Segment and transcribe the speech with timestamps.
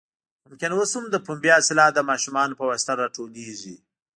[0.47, 3.75] ممکن اوس هم د پنبې حاصلات د ماشومانو په واسطه راټولېږي.